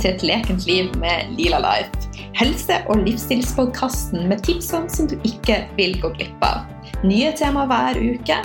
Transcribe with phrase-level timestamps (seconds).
[0.00, 2.08] Til et lekent liv med Lila Life.
[2.38, 6.64] Helse- og livsstilspodkasten med tipsene som du ikke vil gå glipp av.
[7.04, 8.38] Nye tema hver uke.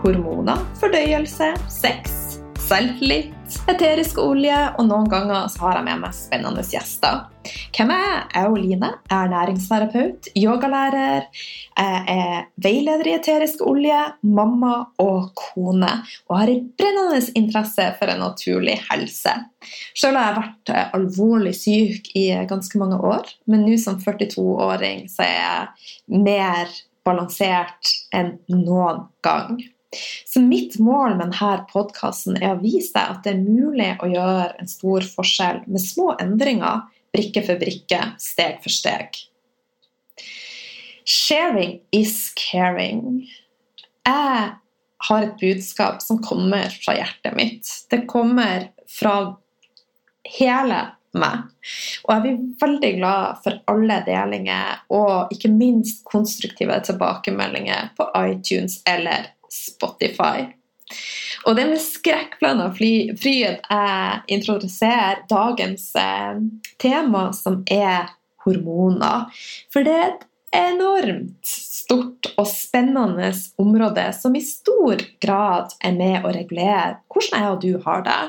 [0.00, 3.36] Hormoner, fordøyelse, sex, selvtillit,
[3.70, 7.24] eterisk olje, og noen ganger så har jeg med meg spennende gjester.
[7.74, 8.20] Hvem er jeg?
[8.32, 8.90] Jeg er Line.
[9.10, 11.26] Jeg er næringsterapeut, yogalærer,
[11.78, 15.90] jeg er veileder i eterisk olje, mamma og kone.
[16.28, 19.34] Og har en brennende interesse for en naturlig helse.
[19.98, 25.26] Selv har jeg vært alvorlig syk i ganske mange år, men nå som 42-åring så
[25.26, 29.58] er jeg mer balansert enn noen gang.
[30.26, 34.08] Så mitt mål med denne podkasten er å vise deg at det er mulig å
[34.08, 39.20] gjøre en stor forskjell med små endringer, brikke for brikke, steg for steg.
[41.04, 43.28] Sharing is caring.
[44.06, 44.50] Jeg
[45.08, 47.68] har et budskap som kommer fra hjertet mitt.
[47.90, 49.16] Det kommer fra
[50.38, 50.82] hele
[51.18, 51.48] meg.
[52.06, 58.80] Og jeg blir veldig glad for alle delinger og ikke minst konstruktive tilbakemeldinger på iTunes
[58.88, 60.48] eller Spotify.
[61.46, 66.42] Og det er med skrekkblanda fryd jeg introduserer dagens eh,
[66.82, 68.12] tema, som er
[68.44, 69.30] hormoner.
[69.72, 73.32] For det er et enormt stort og spennende
[73.62, 78.20] område som i stor grad er med å regulere hvordan jeg og du har det.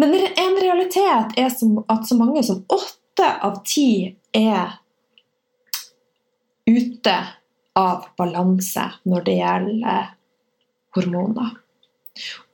[0.00, 4.78] Men en realitet er at så mange som åtte av ti er
[6.66, 7.16] ute
[7.78, 10.08] av balanse når det gjelder
[10.96, 11.56] hormoner.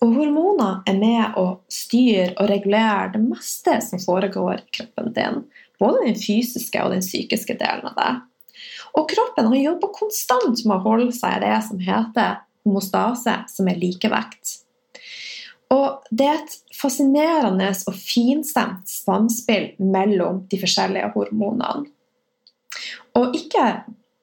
[0.05, 5.43] Og hormoner er med å styre og regulere det meste som foregår i kroppen din.
[5.81, 8.13] Både den fysiske og den psykiske delen av det.
[8.97, 13.69] Og kroppen har jobba konstant med å holde seg i det som heter homostase, som
[13.69, 14.61] er likevekt.
[15.75, 21.89] Og det er et fascinerende og finstemt samspill mellom de forskjellige hormonene.
[23.19, 23.65] Og ikke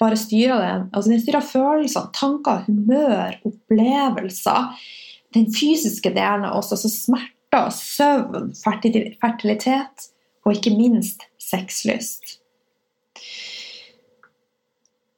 [0.03, 0.87] bare styrer den.
[0.91, 4.85] Altså den styrer følelser, tanker, humør, opplevelser.
[5.33, 10.09] Den fysiske delen av oss, altså smerter, søvn, fertilitet
[10.43, 12.37] og ikke minst sexlyst.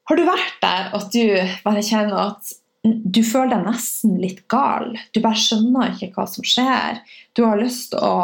[0.05, 1.23] Har du vært der at du
[1.65, 2.53] bare kjenner at
[2.85, 4.91] du føler deg nesten litt gal?
[5.15, 6.99] Du bare skjønner ikke hva som skjer.
[7.33, 8.17] Du har lyst til å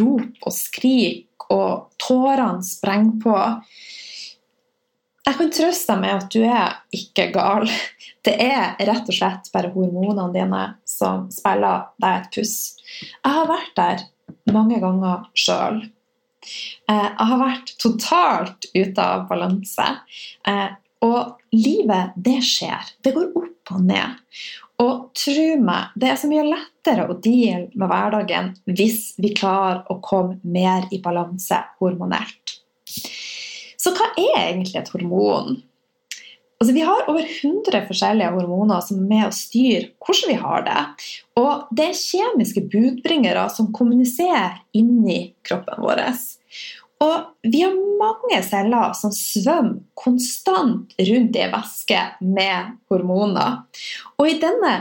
[0.00, 3.36] rope og skrike, og tårene sprenger på.
[5.28, 7.68] Jeg kan trøste deg med at du er ikke gal.
[8.24, 12.54] Det er rett og slett bare hormonene dine som spiller deg et puss.
[13.20, 14.04] Jeg har vært der
[14.52, 15.82] mange ganger sjøl.
[16.88, 19.88] Eh, jeg har vært totalt ute av balanse.
[20.48, 20.70] Eh,
[21.04, 22.96] og livet, det skjer.
[23.04, 24.18] Det går opp og ned.
[24.80, 29.82] Og tro meg, det er så mye lettere å deale med hverdagen hvis vi klarer
[29.92, 32.39] å komme mer i balanse hormonelt.
[33.80, 35.60] Så hva er egentlig et hormon?
[36.60, 40.66] Altså, vi har over 100 forskjellige hormoner som er med å styre hvordan vi har
[40.66, 40.82] det.
[41.40, 46.02] Og det er kjemiske budbringere som kommuniserer inni kroppen vår.
[47.00, 53.62] Og vi har mange celler som svømmer konstant rundt i væske med hormoner.
[54.20, 54.74] Og i denne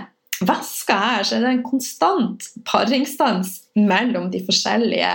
[0.46, 5.12] væska her så er det en konstant paringsdans mellom de forskjellige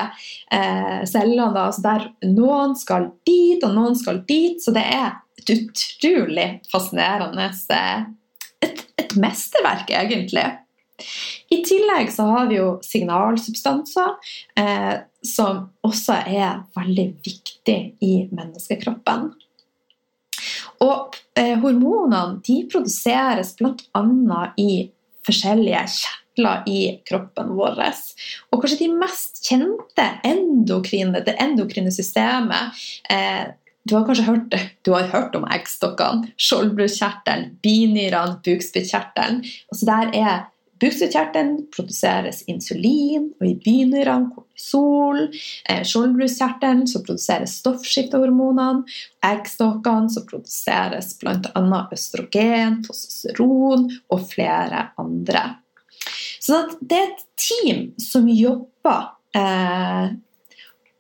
[0.52, 1.66] eh, cellene.
[1.66, 4.60] Altså der noen skal dit, og noen skal dit.
[4.62, 8.04] Så det er et utrolig fascinerende eh,
[8.64, 10.46] et, et mesterverk, egentlig.
[11.50, 14.14] I tillegg så har vi jo signalsubstanser,
[14.60, 14.94] eh,
[15.26, 19.32] som også er veldig viktig i menneskekroppen.
[20.84, 24.04] Og eh, Hormonene de produseres bl.a.
[24.60, 24.70] i
[25.26, 26.78] forskjellige kjertler i
[27.08, 27.82] kroppen vår.
[28.52, 33.52] Og kanskje de mest kjente endokrine, det endokrine systemet eh,
[33.84, 34.54] du har kanskje hørt,
[34.88, 39.42] har hørt om eggstokkene, skjoldbruskkjertelen, binyrene, bukspyttkjertelen.
[39.68, 40.46] Altså der er
[40.82, 45.28] Bukspyttkjertelen produseres insulin, og i binyrene kortisol.
[45.70, 48.82] Eh, Skjoldbruskkjertelen så produseres stoffskiftehormonene.
[49.24, 51.82] Eggstokkene så produseres bl.a.
[51.94, 55.44] østrogen, testosteron og flere andre.
[56.42, 60.10] Så det er et team som jobber eh,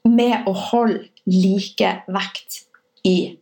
[0.08, 2.64] med å holde like vekt
[3.04, 3.34] i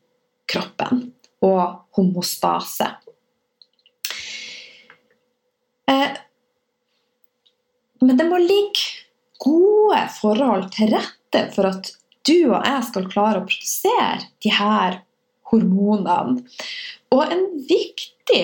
[0.51, 1.11] kroppen
[1.43, 2.89] og homostase.
[5.91, 6.19] Eh,
[8.03, 9.03] men det må ligge
[9.43, 11.93] gode forhold til rette for at
[12.27, 15.01] du og jeg skal klare å produsere de her
[15.51, 16.43] hormonene.
[17.13, 18.43] Og en viktig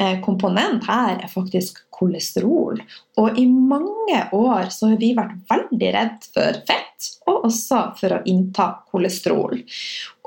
[0.00, 2.80] eh, komponent her er faktisk kolesterol.
[3.20, 8.16] Og i mange år så har vi vært veldig redd for fett, og også for
[8.16, 9.62] å innta kolesterol.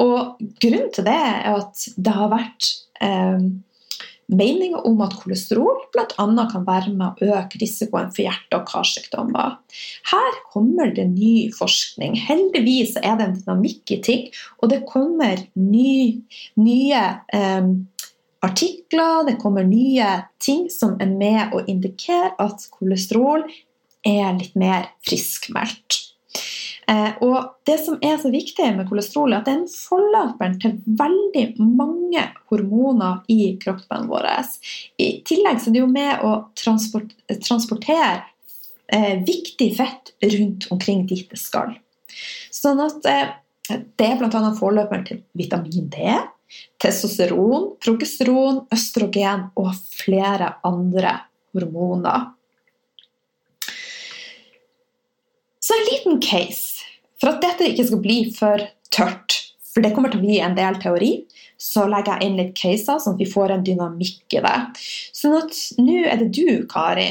[0.03, 2.71] Og grunnen til det er at det har vært
[3.03, 3.47] eh,
[4.37, 6.25] meninger om at kolesterol bl.a.
[6.51, 9.57] kan være med å øke risikoen for hjerte- og karsykdommer.
[10.11, 12.17] Her kommer det ny forskning.
[12.27, 14.23] Heldigvis er det en dynamikk i ting,
[14.61, 16.23] og det kommer ny,
[16.59, 17.03] nye
[17.33, 17.73] eh,
[18.43, 20.09] artikler, det kommer nye
[20.43, 23.45] ting som er med å indikere at kolesterol
[24.03, 26.12] er litt mer friskmeldt.
[26.89, 30.57] Eh, og det som er så viktig med kolesterol, er at det er en forløperen
[30.61, 34.27] til veldig mange hormoner i kroppen vår.
[34.99, 37.15] I tillegg så er det jo med å transport,
[37.45, 38.23] transportere
[38.93, 41.75] eh, viktig fett rundt omkring dit det skal.
[42.53, 43.33] Sånn at eh,
[43.71, 44.43] det er bl.a.
[44.57, 46.13] forløperen til vitamin D,
[46.83, 51.15] testosteron, progesteron, østrogen og flere andre
[51.55, 52.33] hormoner.
[55.63, 56.83] Så en liten case.
[57.21, 59.37] For at dette ikke skal bli for tørt,
[59.71, 61.13] for det kommer til å bli en del teori,
[61.55, 64.57] så legger jeg inn litt caser, sånn at vi får en dynamikk i det.
[65.15, 67.07] Sånn at nå er det du, Kari.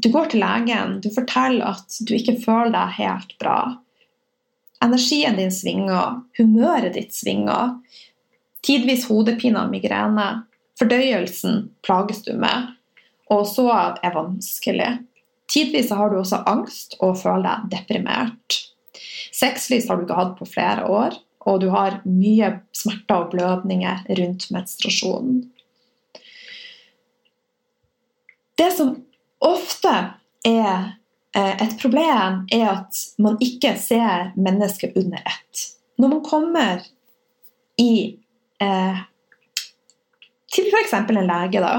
[0.00, 3.58] Du går til legen, du forteller at du ikke føler deg helt bra.
[4.80, 7.76] Energien din svinger, humøret ditt svinger.
[8.64, 10.46] Tidvis hodepine og migrene.
[10.80, 12.72] Fordøyelsen plages du med,
[13.28, 13.68] og så
[14.00, 14.94] er vanskelig.
[15.50, 18.60] Tidvis har du også angst og føler deg deprimert.
[19.34, 21.16] Sexlys har du ikke hatt på flere år,
[21.48, 25.42] og du har mye smerter og blødninger rundt menstruasjonen.
[28.60, 28.92] Det som
[29.40, 29.92] ofte
[30.44, 30.96] er
[31.36, 35.62] eh, et problem, er at man ikke ser mennesket under ett.
[35.96, 36.84] Når man kommer
[37.80, 37.92] i
[38.60, 39.00] eh,
[40.52, 40.92] til f.eks.
[40.92, 41.74] en lege, da,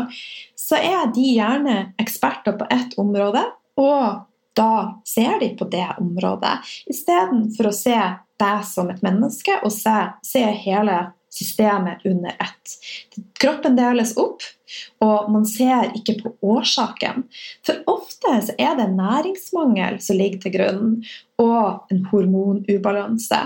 [0.57, 3.43] så er de gjerne eksperter på ett område,
[3.81, 6.59] og da ser de på det området,
[6.91, 7.97] istedenfor å se
[8.41, 9.95] deg som et menneske og se,
[10.25, 10.97] se hele
[11.31, 12.73] systemet under ett.
[13.39, 14.43] Kroppen deles opp,
[15.03, 17.23] og man ser ikke på årsaken.
[17.65, 20.89] For ofte så er det næringsmangel som ligger til grunn,
[21.39, 23.39] og en hormonubalanse.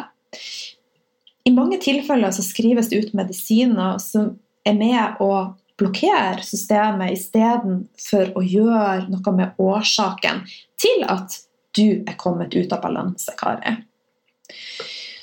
[1.45, 4.33] I mange tilfeller så skrives det ut medisiner som
[4.65, 5.29] er med å
[5.79, 10.45] blokkere systemet istedenfor å gjøre noe med årsaken
[10.81, 11.41] til at
[11.75, 13.75] du er kommet ut av balanse, Kari.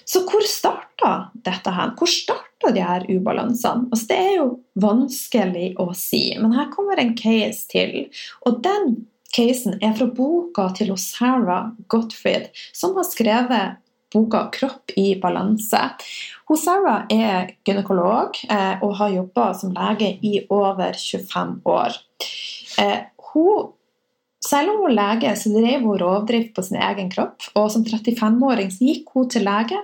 [0.05, 1.13] Så hvor starta
[1.47, 1.95] dette her?
[1.97, 3.89] Hvor starta de her ubalansene?
[3.89, 4.49] Altså, det er jo
[4.83, 8.11] vanskelig å si, men her kommer en case til.
[8.45, 8.99] Og den
[9.33, 13.79] casen er fra boka til Sarah Gottfried, som har skrevet
[14.13, 15.85] boka 'Kropp i balanse'.
[16.53, 21.97] Sarah er gynekolog eh, og har jobba som lege i over 25 år.
[22.79, 22.99] Eh,
[23.33, 23.73] hun
[24.43, 27.47] selv om hun lege, så drev hun rovdrift på sin egen kropp.
[27.55, 29.79] Og som 35-åring gikk hun til lege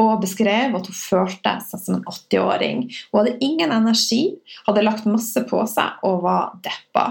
[0.00, 2.86] og beskrev at hun følte seg som en 80-åring.
[3.10, 4.22] Hun hadde ingen energi,
[4.66, 7.06] hadde lagt masse på seg og var deppa.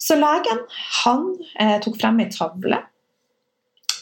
[0.00, 0.62] Så legen
[1.02, 1.24] han
[1.58, 2.78] eh, tok frem ei tavle,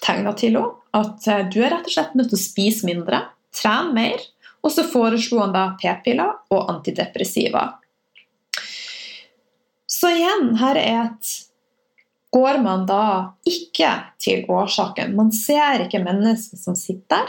[0.05, 3.25] tegna til henne at eh, du er rett og slett nødt til å spise mindre,
[3.55, 4.29] trene mer,
[4.65, 7.67] og så foreslo han da p-piller og antidepressiva.
[9.91, 11.35] Så igjen, her er et
[12.35, 17.29] Går man da ikke til årsaken Man ser ikke mennesker som sitter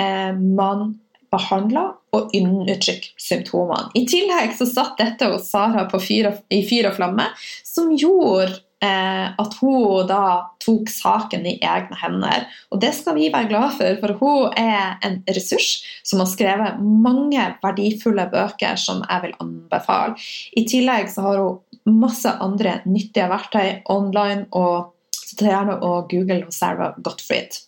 [0.00, 0.94] Eh, man
[1.28, 3.90] behandler og undertrykker symptomene.
[3.98, 6.06] I tillegg så satt dette hos Sara og,
[6.48, 7.26] i fyr og flamme,
[7.66, 12.44] som gjorde at hun da tok saken i egne hender.
[12.70, 16.82] Og det skal vi være glad for, for hun er en ressurs som har skrevet
[16.82, 20.20] mange verdifulle bøker som jeg vil anbefale.
[20.56, 26.10] I tillegg så har hun masse andre nyttige verktøy online, og så ta gjerne og
[26.10, 27.62] google Sarah Gottfried.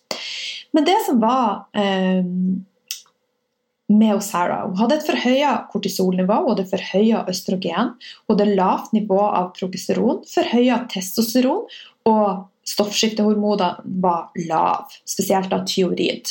[0.75, 2.21] Men det som var eh,
[3.89, 7.95] med Sarah Hun hadde et forhøya kortisolnivå, hun hadde forhøya østrogen,
[8.27, 11.65] hun hadde lavt nivå av progesteron, forhøya testosteron,
[12.09, 16.29] og stoffskiftehormonene var lav, spesielt av tyorid.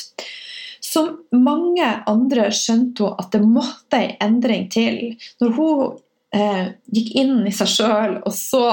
[0.85, 5.19] Som mange andre skjønte hun at det måtte en endring til.
[5.43, 5.99] Når hun
[6.33, 8.65] eh, gikk inn i seg sjøl og så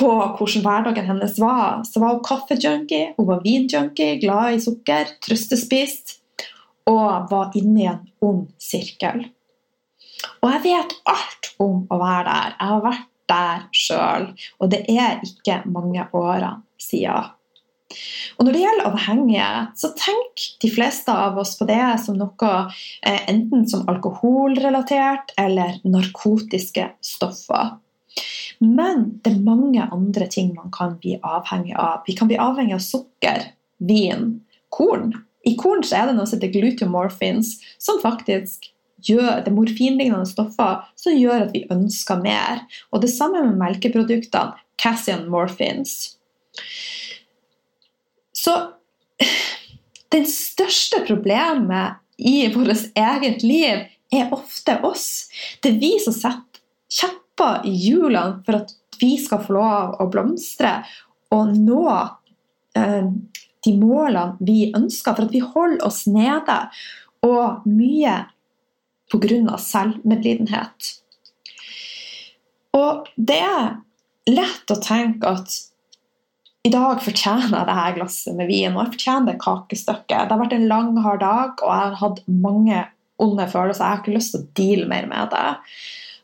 [0.00, 5.14] på hvordan hverdagen hennes var, så var hun kaffejunkie, hun var vinjunkie, glad i sukker,
[5.22, 6.19] trøstespist
[6.90, 9.24] og var inne i en ond sirkel.
[10.40, 12.56] Og jeg vet alt om å være der.
[12.56, 14.24] Jeg har vært der sjøl,
[14.58, 17.30] og det er ikke mange årene siden.
[18.38, 22.50] Og Når det gjelder avhengighet, så tenker de fleste av oss på det som noe
[23.02, 27.74] eh, enten som alkoholrelatert eller narkotiske stoffer.
[28.60, 32.04] Men det er mange andre ting man kan bli avhengig av.
[32.06, 33.42] Vi kan bli avhengig av sukker,
[33.78, 34.32] vin,
[34.70, 35.14] korn.
[35.48, 38.68] I korn så er det noe som heter glutomorphins, som faktisk
[39.06, 42.64] gjør, det morfinlignende stoffer som gjør at vi ønsker mer.
[42.92, 46.16] Og det samme med melkeproduktene, cassian morphins.
[48.36, 48.56] Så
[50.12, 55.30] det største problemet i vårt eget liv er ofte oss.
[55.62, 56.46] Det er vi som setter
[56.90, 60.80] kjepper i hjulene for at vi skal få lov å blomstre
[61.32, 61.84] og nå
[62.76, 63.06] eh,
[63.66, 66.58] de målene vi ønsker, for at vi holder oss nede.
[67.26, 68.16] Og mye
[69.10, 69.56] pga.
[69.58, 70.94] selvmedlidenhet.
[72.76, 73.74] Og det er
[74.30, 75.58] lett å tenke at
[76.62, 80.28] i dag fortjener jeg dette glasset med vin, og jeg fortjener det kakestykket.
[80.28, 82.82] Det har vært en lang, hard dag, og jeg har hatt mange
[83.20, 83.84] onde følelser.
[83.84, 85.46] Jeg har ikke lyst til å deale mer med det.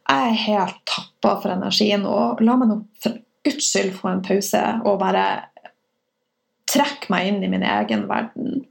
[0.06, 2.18] Jeg er helt tappa for energi nå.
[2.44, 3.16] La meg nå for
[3.46, 5.24] guds skyld få en pause og bare
[6.76, 8.62] trekke meg inn i min egen verden.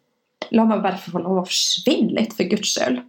[0.54, 3.02] La meg bare få lov å forsvinne litt, for guds skyld.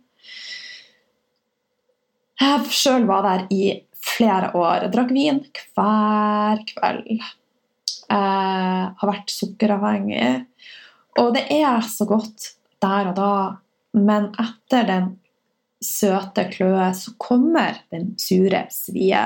[2.41, 3.62] Jeg sjøl var der i
[4.07, 4.87] flere år.
[4.87, 5.43] Jeg drakk vin
[5.75, 7.12] hver kveld.
[8.07, 10.33] Jeg har vært sukkeravhengig.
[11.21, 12.53] Og det er så godt
[12.85, 13.37] der og da,
[13.97, 15.15] men etter den
[15.83, 19.23] søte kløe så kommer den sure svie.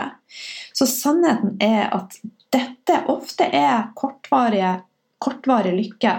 [0.75, 2.17] Så sannheten er at
[2.55, 4.81] dette ofte er kortvarige,
[5.23, 6.15] kortvarig lykke.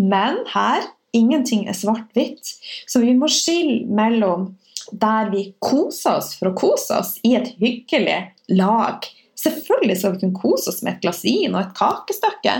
[0.00, 2.54] Men her ingenting er svart-hvitt.
[2.86, 4.52] Så vi må skille mellom
[4.92, 8.20] der vi koser oss for å kose oss i et hyggelig
[8.56, 9.04] lag.
[9.38, 12.54] Selvfølgelig skal vi kunne kose oss med et glass vin og et kakestykke,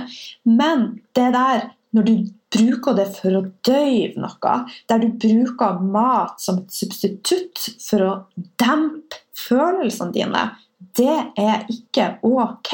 [0.47, 2.15] men det der når du
[2.53, 4.55] bruker det for å døyve noe,
[4.91, 8.13] der du bruker mat som et substitutt for å
[8.61, 10.45] dempe følelsene dine,
[10.99, 12.73] det er ikke ok.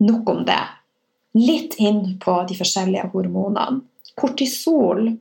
[0.00, 0.62] Nok om det.
[1.38, 3.82] Litt inn på de forskjellige hormonene.
[4.18, 5.12] Kortisol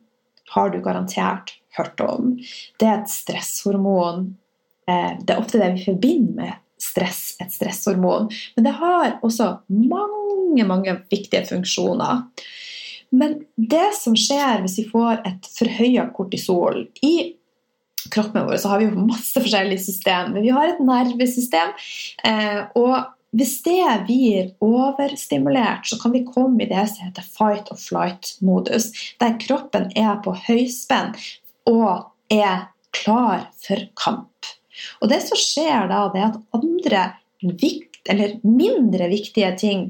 [0.53, 2.33] har du garantert hørt om.
[2.79, 4.31] Det er et stresshormon.
[4.89, 8.29] Eh, det er ofte det vi forbinder med stress, et stresshormon.
[8.55, 12.23] Men det har også mange, mange viktige funksjoner.
[13.09, 17.15] Men det som skjer hvis vi får et forhøya kortisol i
[18.13, 20.33] kroppen vår, så har vi jo masse forskjellige system.
[20.33, 21.73] Men vi har et nervesystem.
[22.25, 27.69] Eh, og hvis det blir overstimulert, så kan vi komme i det som heter fight
[27.71, 28.89] or flight-modus,
[29.21, 31.13] der kroppen er på høyspenn
[31.69, 34.49] og er klar for kamp.
[35.01, 37.05] Og det som skjer da, det er at andre
[37.43, 39.89] vikt, eller mindre viktige ting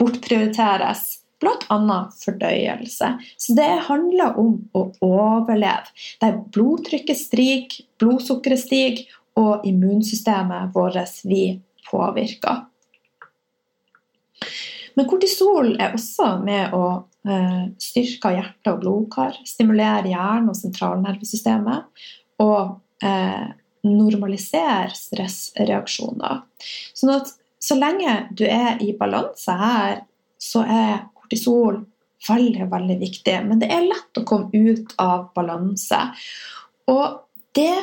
[0.00, 1.18] bortprioriteres.
[1.40, 1.96] Bl.a.
[2.20, 3.06] fordøyelse.
[3.40, 5.88] Så det handler om å overleve.
[6.20, 9.06] Der blodtrykket stiger, blodsukkeret stiger,
[9.40, 11.54] og immunsystemet vårt vi
[11.88, 12.58] påvirka.
[14.98, 16.84] Men kortisol er også med å
[17.28, 22.06] eh, styrke hjerte og blodkar, stimulere hjernen og sentralnervesystemet
[22.42, 23.46] og eh,
[23.86, 26.42] normalisere stressreaksjoner.
[26.96, 30.02] Sånn at så lenge du er i balanse her,
[30.40, 31.82] så er kortisol
[32.28, 33.36] veldig, veldig viktig.
[33.46, 36.00] Men det er lett å komme ut av balanse.
[36.90, 37.20] Og
[37.56, 37.76] det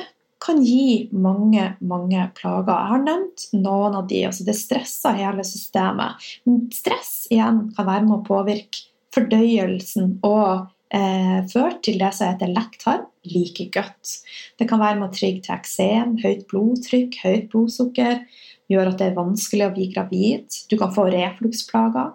[0.43, 2.73] kan gi mange, mange plager.
[2.73, 4.23] Jeg har nevnt noen av de.
[4.29, 6.27] altså Det stresser hele systemet.
[6.45, 12.29] Men stress igjen kan være med å påvirke fordøyelsen og eh, føre til det som
[12.29, 14.17] heter lekktarm, like godt.
[14.59, 18.21] Det kan være med å trygge til eksem, høyt blodtrykk, høyt blodsukker.
[18.67, 20.59] Gjør at det er vanskelig å bli gravid.
[20.67, 22.11] Du kan få refluksplager.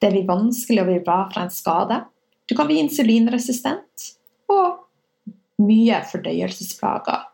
[0.00, 1.98] Det blir vanskelig å bli bra fra en skade.
[2.46, 4.08] Du kan bli insulinresistent.
[4.52, 4.78] Og
[5.62, 7.26] mye fordøyelsesplager.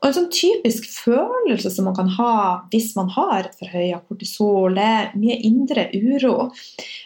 [0.00, 2.34] Og En sånn typisk følelse som man kan ha
[2.72, 6.50] hvis man har et forhøya kortisol, det er mye indre uro.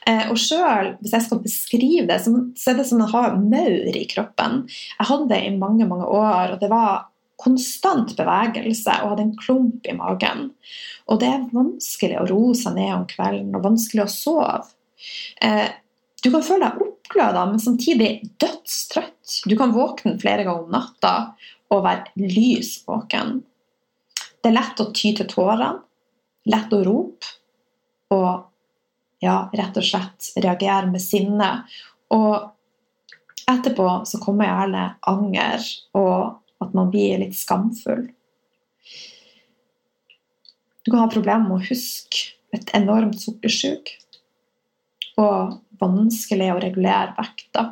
[0.08, 4.00] Eh, og selv, hvis jeg skal beskrive det, så er det som å ha maur
[4.00, 4.64] i kroppen.
[4.96, 7.06] Jeg hadde det i mange, mange år, og det var
[7.38, 10.48] konstant bevegelse og hadde en klump i magen.
[11.06, 14.56] Og det er vanskelig å roe seg ned om kvelden og vanskelig å sove.
[15.46, 15.68] Eh,
[16.22, 18.10] du kan føle deg oppgløda, men samtidig
[18.42, 19.42] dødstrøtt.
[19.46, 21.14] Du kan våkne flere ganger om natta
[21.70, 23.38] og være lys våken.
[24.38, 25.76] Det er lett å ty til tårene,
[26.48, 27.34] lett å rope
[28.14, 28.46] og
[29.22, 31.50] ja, rett og slett reagere med sinne.
[32.14, 35.66] Og etterpå så kommer gjerne anger
[35.98, 38.08] og at man blir litt skamfull.
[40.82, 43.92] Du kan ha problemer med å huske et enormt sukkersyk
[45.20, 47.64] og vanskelig å regulere vekta.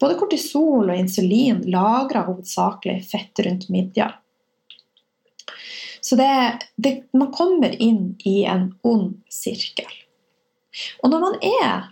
[0.00, 4.12] Både kortisol og insulin lagrer hovedsakelig fett rundt midja.
[6.00, 9.90] Så det, det, man kommer inn i en ond sirkel.
[11.02, 11.88] Og når man er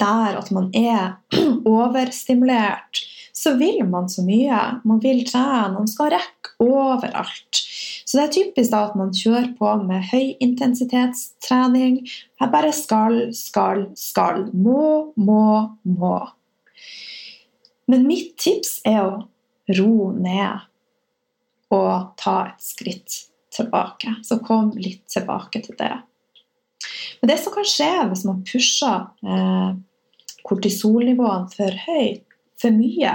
[0.00, 1.16] der at man er
[1.78, 3.04] overstimulert,
[3.36, 4.58] så vil man så mye.
[4.88, 7.60] Man vil trene, man skal rekke overalt.
[8.06, 12.00] Så det er typisk da at man kjører på med høyintensitetstrening.
[12.40, 14.46] Jeg bare skal, skal, skal.
[14.56, 16.18] Må, må, må.
[17.90, 19.26] Men mitt tips er å
[19.76, 20.64] ro ned
[21.76, 24.16] og ta et skritt tilbake.
[24.24, 25.92] Så kom litt tilbake til det.
[27.20, 29.76] Men det som kan skje hvis man pusher eh,
[30.46, 32.25] kortisolnivåene for høyt,
[32.60, 33.14] for mye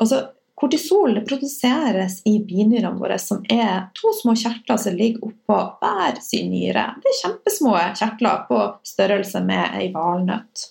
[0.00, 0.26] altså,
[0.56, 6.48] Kortisol produseres i binyrene våre, som er to små kjertler som ligger oppå hver sin
[6.48, 6.86] nyre.
[7.02, 10.64] Det er kjempesmå kjertler på størrelse med ei valnøtt.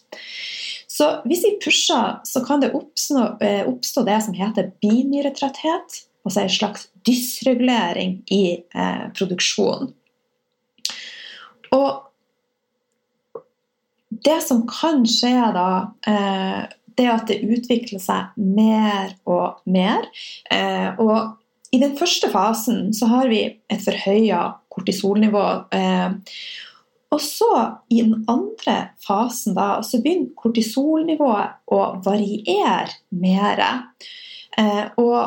[0.90, 6.02] Så hvis vi pusher, så kan det oppstå, eh, oppstå det som heter binyretretthet.
[6.26, 8.44] Altså en slags dysregulering i
[8.74, 9.94] eh, produksjonen.
[11.78, 12.02] Og
[14.26, 15.70] det som kan skje da,
[16.08, 16.64] eh,
[16.98, 20.08] det at det utvikler seg mer og mer.
[20.52, 25.46] Eh, og i den første fasen så har vi et forhøya kortisolnivå.
[25.76, 26.16] Eh,
[27.16, 27.52] og så
[27.94, 33.62] i den andre fasen da, så begynner kortisolnivået å variere mer.
[35.00, 35.20] Og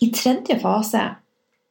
[0.00, 1.02] i tredje fase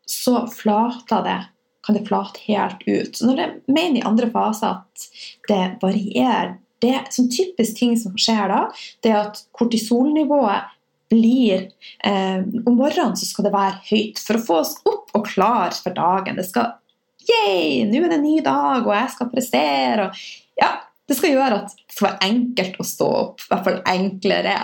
[0.05, 1.39] så flater det
[1.85, 3.15] kan det flate helt ut.
[3.17, 5.07] Så når det mener i andre fase at
[5.49, 8.61] det varierer det som typisk ting som skjer da,
[9.03, 10.77] det er at kortisolnivået
[11.11, 11.65] blir
[12.07, 15.75] eh, Om morgenen så skal det være høyt for å få oss opp og klar
[15.75, 16.39] for dagen.
[16.39, 16.77] Det skal
[17.21, 17.85] Yeah!
[17.85, 20.07] Nå er det en ny dag, og jeg skal prestere.
[20.07, 20.21] Og,
[20.57, 20.71] ja,
[21.05, 23.43] det skal gjøre at det skal være enkelt å stå opp.
[23.43, 24.55] I hvert fall enklere.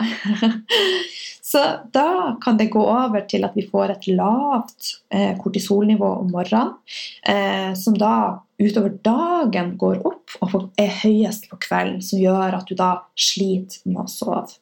[1.48, 1.62] Så
[1.96, 2.10] da
[2.44, 6.74] kan det gå over til at vi får et lavt eh, kortisolnivå om morgenen,
[7.24, 8.15] eh, som da
[8.58, 13.84] utover dagen går opp og er høyest på kvelden, som gjør at du da sliter
[13.86, 14.58] med å sove.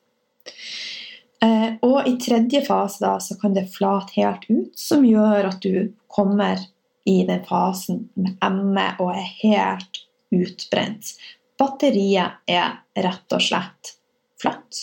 [1.43, 5.61] Eh, og i tredje fase da, så kan det flate helt ut, som gjør at
[5.63, 6.59] du kommer
[7.05, 10.01] i den fasen med ME og er helt
[10.33, 11.13] utbrent.
[11.59, 13.95] Batteriet er rett og slett
[14.41, 14.81] flatt.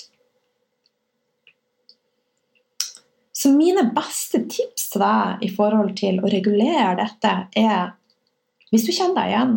[3.33, 7.91] Så mine beste tips til deg i forhold til å regulere dette, er
[8.73, 9.57] hvis du kjenner deg igjen,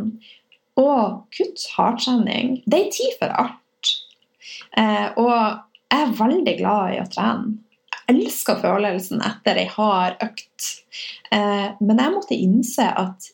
[0.76, 2.58] Og kutt hardtrening.
[2.68, 3.92] Det er tid for alt.
[4.76, 5.32] Eh, og
[5.88, 7.54] jeg er veldig glad i å trene.
[7.96, 10.68] Jeg elsker følelsen etter ei hard økt.
[11.32, 13.30] Eh, men jeg måtte innse at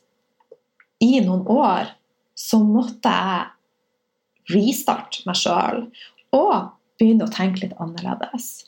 [1.01, 1.89] i noen år
[2.37, 5.87] så måtte jeg restarte meg sjøl
[6.37, 8.67] og begynne å tenke litt annerledes.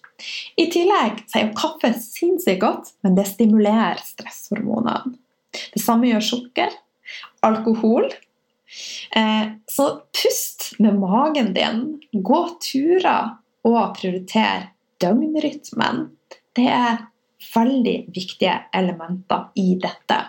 [0.57, 5.19] I tillegg så er jo kaffe sinnssykt godt, men det stimulerer stresshormonene.
[5.53, 6.73] Det samme gjør sukker,
[7.45, 8.09] alkohol.
[9.15, 13.35] Eh, så pust med magen din, gå turer
[13.67, 14.69] og prioriter
[15.03, 16.07] døgnrytmen.
[16.55, 17.03] Det er
[17.53, 20.19] veldig viktige elementer i dette.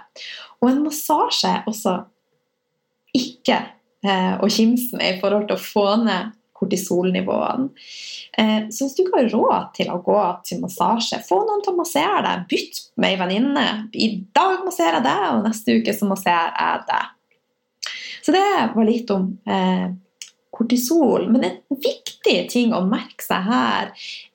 [0.60, 1.98] Og en massasje er også
[3.14, 3.58] ikke
[4.04, 7.68] eh, å kimse med i forhold til å få ned kortisolnivåene.
[8.38, 11.74] Eh, så hvis du ikke har råd til å gå til massasje, få noen til
[11.74, 12.46] å massere deg.
[12.50, 13.66] Bytt med ei venninne.
[13.92, 17.12] I dag masserer jeg deg, og neste uke så masserer jeg deg.
[18.24, 19.88] Så det var litt om eh,
[20.54, 21.28] kortisol.
[21.32, 23.90] Men en viktig ting å merke seg her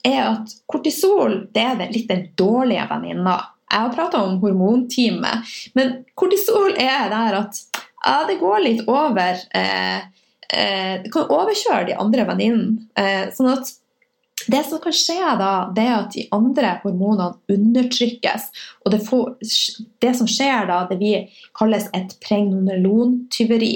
[0.06, 3.40] er at kortisol det er litt den dårlige venninna.
[3.70, 5.32] Jeg har prata om hormontime,
[5.78, 7.60] men kortisol er der at
[8.02, 10.08] ja, det går litt over eh,
[10.54, 12.90] eh, kan overkjøre de andre venninnene.
[13.00, 13.72] Eh, sånn at
[14.48, 18.48] det som kan skje da, det er at de andre hormonene undertrykkes.
[18.86, 19.26] Og det, får,
[20.02, 21.14] det som skjer da, det vi
[21.58, 23.74] kalles et pregnonolontyveri.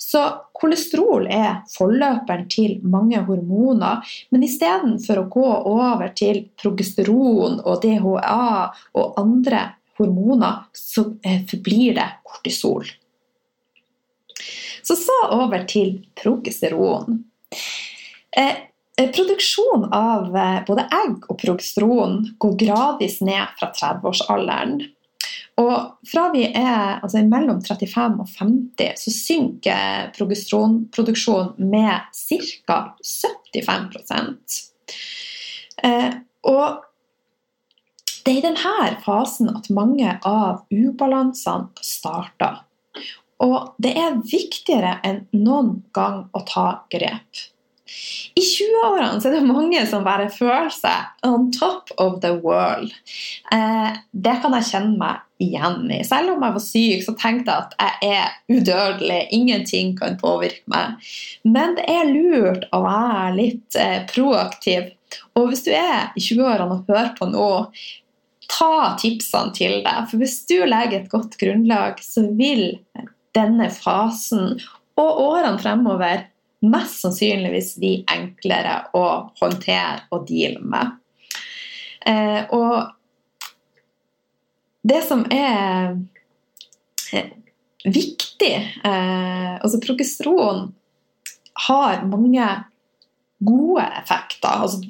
[0.00, 0.22] Så
[0.56, 4.04] kolesterol er forløperen til mange hormoner.
[4.30, 8.52] Men istedenfor å gå over til progesteron og DHA
[8.96, 9.66] og andre
[9.98, 12.86] hormoner, så eh, forblir det kortisol.
[14.82, 17.24] Så så over til progesteron.
[18.36, 18.56] Eh,
[18.96, 24.78] eh Produksjon av eh, både egg og progesteron går gradvis ned fra 30-årsalderen.
[25.56, 32.80] Og fra vi er altså mellom 35 og 50, så synker progesteronproduksjonen med ca.
[33.00, 34.58] 75
[35.82, 36.12] eh,
[36.44, 36.82] Og
[38.26, 42.64] det er i denne fasen at mange av ubalansene starter.
[43.44, 47.44] Og det er viktigere enn noen gang å ta grep.
[48.36, 52.90] I 20-årene er det mange som bare føler seg on top of the world.
[53.54, 56.00] Eh, det kan jeg kjenne meg igjen i.
[56.06, 59.20] Selv om jeg var syk, så tenkte jeg at jeg er udødelig.
[59.38, 61.06] Ingenting kan påvirke meg.
[61.46, 64.90] Men det er lurt å være litt eh, proaktiv.
[65.38, 67.50] Og hvis du er i 20-årene og hører på nå,
[68.50, 70.08] ta tipsene til deg.
[70.10, 72.72] For hvis du legger et godt grunnlag, så vil
[73.36, 74.56] denne fasen
[74.96, 76.26] og årene fremover
[76.66, 79.06] mest sannsynligvis bli enklere å
[79.40, 80.94] håndtere og deale med.
[82.06, 82.92] Eh, og
[84.86, 85.96] det som er
[87.12, 87.32] eh,
[87.82, 88.52] viktig
[88.86, 90.68] eh, Altså progesteron
[91.66, 92.46] har mange
[93.46, 94.62] gode effekter.
[94.62, 94.82] Altså,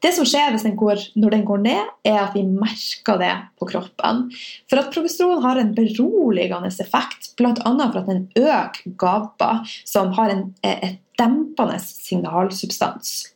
[0.00, 3.68] det som skjer den går, når den går ned, er at vi merker det på
[3.68, 4.26] kroppen.
[4.70, 7.52] For at progesteron har en beroligende effekt, bl.a.
[7.54, 9.50] for at den øker GABA,
[9.84, 13.30] som har en, et dempende signalsubstans.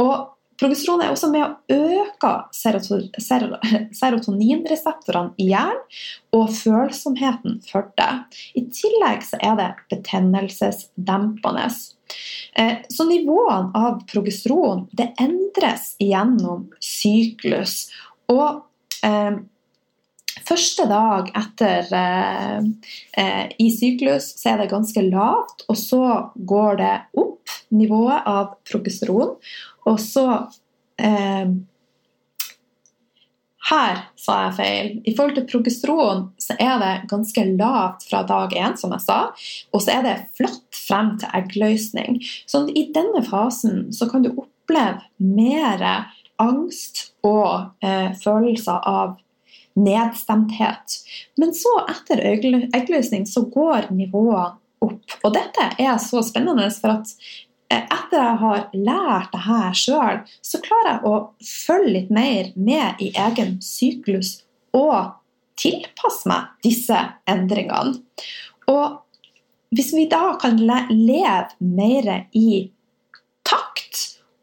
[0.00, 0.32] Og
[0.62, 2.32] progesteron er også med å øke
[4.00, 5.82] serotoninreseptorene i hjernen
[6.32, 8.12] og følsomheten for det.
[8.56, 11.66] I tillegg så er det betennelsesdempende.
[12.56, 17.90] Eh, så nivåene av progesteron det endres gjennom syklus.
[18.32, 18.62] Og
[19.04, 19.34] eh,
[20.48, 22.60] første dag etter eh,
[23.18, 26.04] eh, i syklus så er det ganske lavt, og så
[26.36, 29.36] går det opp nivået av progesteron.
[29.88, 30.26] Og så
[31.02, 31.52] eh,
[33.70, 34.88] her sa jeg feil.
[35.06, 39.20] I forhold til progesteron så er det ganske lavt fra dag én, som jeg sa.
[39.72, 42.18] Og så er det flatt frem til eggløsning.
[42.50, 45.86] Så i denne fasen så kan du oppleve mer
[46.42, 49.18] angst og eh, følelser av
[49.78, 50.98] nedstemthet.
[51.40, 55.16] Men så, etter eggløsning, så går nivået opp.
[55.22, 57.14] Og dette er så spennende, for at
[57.72, 61.14] etter jeg har lært det her sjøl, så klarer jeg å
[61.46, 64.42] følge litt mer med i egen syklus
[64.76, 65.14] og
[65.60, 68.00] tilpasse meg disse endringene.
[68.72, 68.98] Og
[69.72, 72.66] hvis vi da kan leve mer i
[73.46, 74.02] takt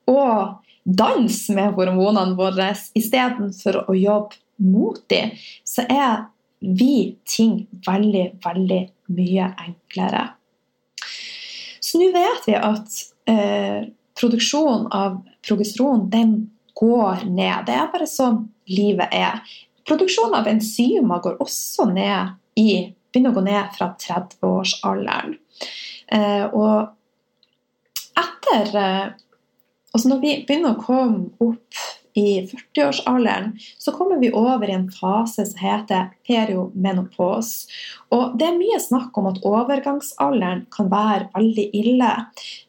[0.10, 5.15] og danse med hormonene våre istedenfor å jobbe mot
[5.63, 6.28] så er
[6.60, 8.82] vi ting veldig, veldig
[9.15, 10.26] mye enklere.
[11.80, 13.00] Så nå vet vi at
[13.32, 13.88] eh,
[14.19, 16.36] produksjonen av progesteron den
[16.80, 17.65] går ned.
[17.67, 19.39] Det er bare sånn livet er.
[19.88, 25.38] Produksjonen av enzymer går også ned i, begynner å gå ned fra 30-årsalderen.
[26.12, 29.08] Eh, og etter eh,
[29.93, 31.82] altså Når vi begynner å komme opp
[32.17, 37.67] i 40-årsalderen, så kommer vi over i en fase som heter periomenopos.
[38.15, 42.12] Og det er mye snakk om at overgangsalderen kan være veldig ille.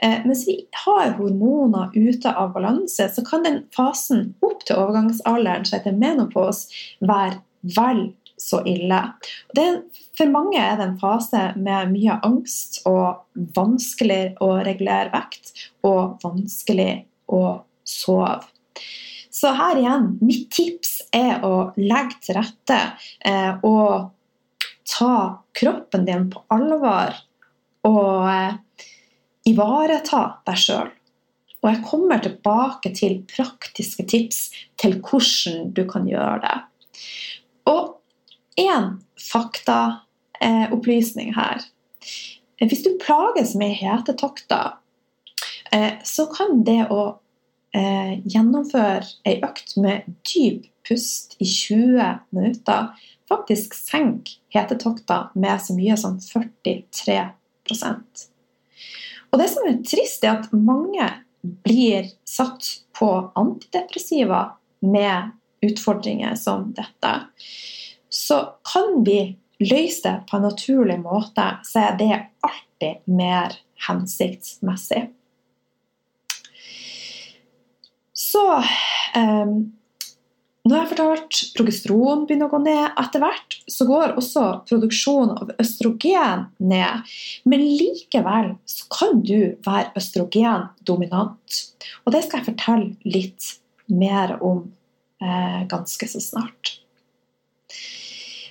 [0.03, 5.67] Eh, mens vi har hormoner ute av balanse, så kan den fasen opp til overgangsalderen,
[5.67, 6.67] som heter menopos,
[7.01, 7.41] være
[7.77, 9.01] vel så ille.
[9.55, 9.67] Det,
[10.17, 13.27] for mange er det en fase med mye angst og
[13.57, 15.53] vanskelig å regulere vekt
[15.87, 16.93] og vanskelig
[17.33, 17.43] å
[17.85, 18.41] sove.
[19.41, 22.77] Så her igjen, mitt tips er å legge til rette
[23.25, 24.11] eh, og
[24.85, 27.15] ta kroppen din på alvor
[27.89, 28.55] og eh,
[29.49, 30.91] ivareta deg sjøl.
[31.61, 34.51] Og jeg kommer tilbake til praktiske tips
[34.81, 36.59] til hvordan du kan gjøre det.
[37.73, 37.83] Og
[38.61, 39.01] én
[39.31, 41.59] faktaopplysning her.
[42.61, 44.71] Hvis du plages med hetetokter,
[45.73, 47.17] eh, så kan det å
[47.77, 52.89] eh, gjennomføre ei økt med dyp pust i 20 minutter,
[53.31, 58.27] faktisk senk hetetokter med så mye som 43%
[59.31, 61.07] Og det som er trist, er at mange
[61.65, 64.41] blir satt på antidepressiva
[64.81, 65.31] med
[65.65, 67.13] utfordringer som dette.
[68.11, 68.41] Så
[68.73, 73.55] kan vi løse det på en naturlig måte, så er det alltid mer
[73.87, 75.07] hensiktsmessig.
[78.31, 78.43] Så
[79.17, 79.55] um,
[80.69, 85.55] har jeg fortalt progesteron begynner å gå ned etter hvert, så går også produksjonen av
[85.63, 87.15] østrogen ned.
[87.49, 91.63] Men likevel så kan du være østrogendominant.
[92.05, 93.55] Og det skal jeg fortelle litt
[93.91, 94.69] mer om
[95.23, 96.77] eh, ganske så snart.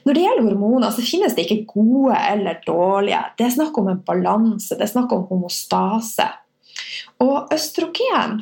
[0.08, 3.22] Når det gjelder hormoner, så finnes det ikke gode eller dårlige.
[3.38, 6.26] Det er snakk om en balanse, det er snakk om homostase.
[7.22, 8.40] Og østrogen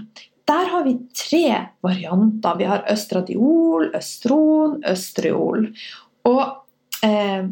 [0.48, 1.48] der har vi tre
[1.84, 2.58] varianter.
[2.58, 5.70] Vi har østradiol, østron, østriol.
[6.28, 6.44] Og
[7.04, 7.50] eh,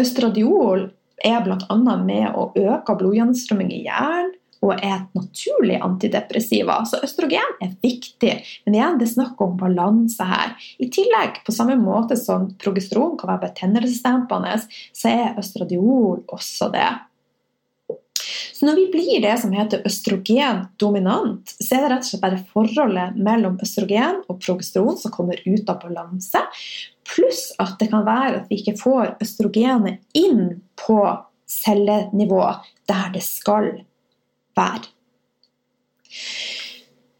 [0.00, 0.90] østradiol
[1.24, 1.96] er bl.a.
[2.02, 6.76] med å øke blodgjennomstrømming i hjernen og er et naturlig antidepressiva.
[6.86, 8.34] Så østrogen er viktig,
[8.66, 10.52] men igjen, det er snakk om balanse her.
[10.78, 14.54] I tillegg, på samme måte som progesteron kan være betennelsesdempende,
[14.94, 16.90] så er østradiol også det.
[18.52, 22.40] Så når vi blir det som heter østrogendominant, så er det rett og slett bare
[22.52, 26.44] forholdet mellom østrogen og progesteron som kommer ut av balanse,
[27.08, 31.00] pluss at det kan være at vi ikke får østrogenet inn på
[31.50, 32.44] cellenivå
[32.88, 33.70] der det skal
[34.56, 34.88] være.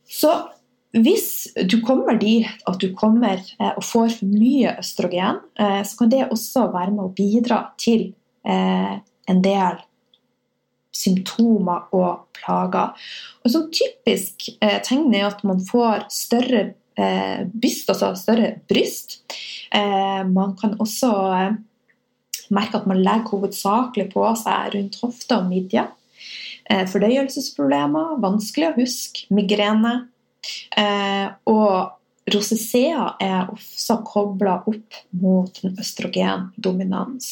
[0.09, 0.33] Så
[0.93, 6.03] hvis du kommer dit at du kommer eh, og får for mye østrogen, eh, så
[6.03, 8.11] kan det også være med å bidra til
[8.45, 9.81] eh, en del
[10.93, 12.93] symptomer og plager.
[13.43, 16.73] Og så typisk tegn er at man får større
[17.53, 19.23] byst, altså større bryst.
[19.73, 21.13] Man kan også
[22.53, 25.87] merke at man legger hovedsakelig på seg rundt hofte og midje.
[26.71, 29.95] Eh, fordøyelsesproblemer, vanskelig å huske, migrene.
[30.79, 37.29] Eh, og rosacea er også kobla opp mot en østrogendominans.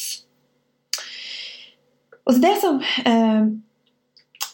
[2.28, 3.48] Og det som eh,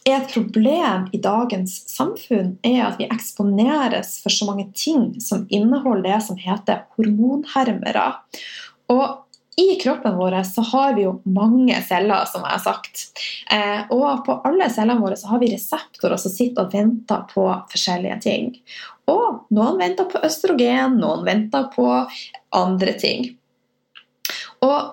[0.06, 5.46] er et problem i dagens samfunn, er at vi eksponeres for så mange ting som
[5.50, 8.08] inneholder det som heter hormonhermere.
[8.92, 9.22] Og
[9.56, 13.06] i kroppen vår så har vi jo mange celler, som jeg har sagt.
[13.52, 17.46] Eh, og på alle cellene våre så har vi reseptorer som sitter og venter på
[17.72, 18.50] forskjellige ting.
[19.08, 21.88] Og noen venter på østrogen, noen venter på
[22.58, 23.30] andre ting.
[24.66, 24.92] Og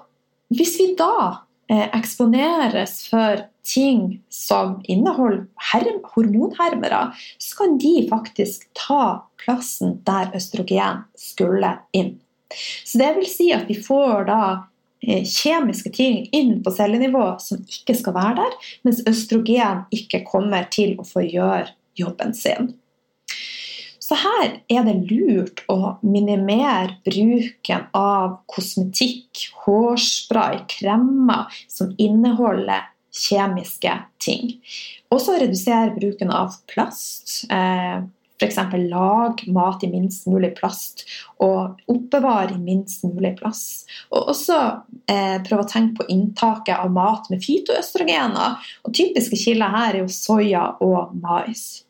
[0.54, 5.46] hvis vi da eksponeres for ting som inneholder
[6.14, 12.18] hormonhermere, så kan de faktisk ta plassen der østrogen skulle inn.
[12.86, 14.42] Så det vil si at vi får da
[15.08, 20.68] eh, kjemiske ting inn på cellenivå som ikke skal være der, mens østrogen ikke kommer
[20.74, 22.74] til å få gjøre jobben sin.
[24.04, 33.94] Så her er det lurt å minimere bruken av kosmetikk, hårspray, kremmer som inneholder kjemiske
[34.24, 34.58] ting.
[35.14, 37.46] Også redusere bruken av plast.
[37.54, 38.04] Eh,
[38.42, 38.58] F.eks.
[38.90, 41.06] lag mat i minst mulig plast
[41.40, 43.86] og oppbevare i minst mulig plass.
[44.12, 44.60] Og også
[45.08, 48.60] eh, prøve å tenke på inntaket av mat med fytoøstrogener.
[48.84, 51.86] Og typiske kilder her er jo soya og mais.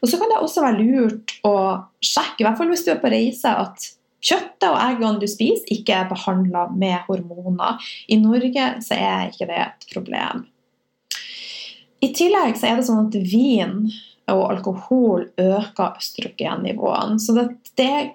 [0.00, 1.56] Og så kan det også være lurt å
[2.04, 3.92] sjekke, i hvert fall hvis du er på reise, at
[4.26, 7.80] kjøttet og eggene du spiser, ikke er behandla med hormoner.
[8.10, 10.46] I Norge så er ikke det et problem.
[12.04, 13.78] I tillegg så er det sånn at vin
[14.32, 17.18] og alkohol øker østrogennivåene.
[17.22, 17.46] Så det,
[17.78, 18.12] det, er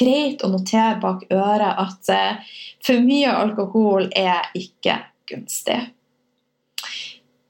[0.00, 2.52] greit å notere bak øret at eh,
[2.84, 4.96] for mye alkohol er ikke
[5.28, 5.78] gunstig.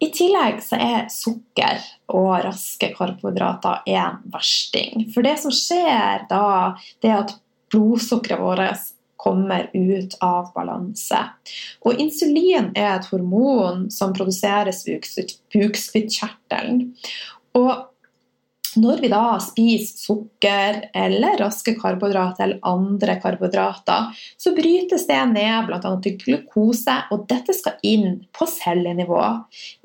[0.00, 5.04] I tillegg så er sukker og raske karbohydrater en versting.
[5.12, 6.72] For det som skjer da,
[7.04, 7.34] det er at
[7.70, 8.88] blodsukkeret vårt
[9.20, 11.20] kommer ut av balanse.
[11.84, 16.86] Og insulin er et hormon som produseres i bukspyttkjertelen.
[17.60, 17.89] Og
[18.78, 25.66] når vi da spiser sukker eller raske karbohydrater eller andre karbohydrater, så brytes det ned
[25.68, 25.92] bl.a.
[26.04, 29.22] til glukose, og dette skal inn på cellenivå.